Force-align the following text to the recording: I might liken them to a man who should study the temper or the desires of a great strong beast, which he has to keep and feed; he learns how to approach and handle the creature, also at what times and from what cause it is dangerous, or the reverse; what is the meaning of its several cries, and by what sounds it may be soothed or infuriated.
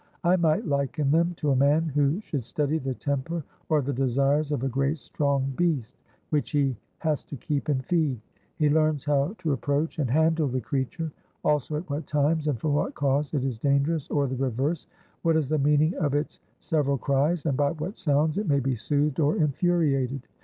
I 0.23 0.35
might 0.35 0.65
liken 0.65 1.11
them 1.11 1.35
to 1.37 1.51
a 1.51 1.55
man 1.55 1.85
who 1.89 2.19
should 2.21 2.43
study 2.43 2.79
the 2.79 2.95
temper 2.95 3.43
or 3.69 3.83
the 3.83 3.93
desires 3.93 4.51
of 4.51 4.63
a 4.63 4.67
great 4.67 4.97
strong 4.97 5.53
beast, 5.55 5.95
which 6.31 6.49
he 6.49 6.75
has 6.97 7.23
to 7.25 7.35
keep 7.37 7.69
and 7.69 7.85
feed; 7.85 8.19
he 8.55 8.67
learns 8.67 9.05
how 9.05 9.35
to 9.37 9.51
approach 9.53 9.99
and 9.99 10.09
handle 10.09 10.47
the 10.47 10.59
creature, 10.59 11.11
also 11.43 11.75
at 11.75 11.87
what 11.87 12.07
times 12.07 12.47
and 12.47 12.59
from 12.59 12.73
what 12.73 12.95
cause 12.95 13.31
it 13.35 13.43
is 13.43 13.59
dangerous, 13.59 14.09
or 14.09 14.25
the 14.25 14.35
reverse; 14.37 14.87
what 15.21 15.37
is 15.37 15.49
the 15.49 15.59
meaning 15.59 15.93
of 15.97 16.15
its 16.15 16.39
several 16.61 16.97
cries, 16.97 17.45
and 17.45 17.55
by 17.55 17.69
what 17.73 17.95
sounds 17.95 18.39
it 18.39 18.47
may 18.47 18.59
be 18.59 18.75
soothed 18.75 19.19
or 19.19 19.35
infuriated. 19.35 20.27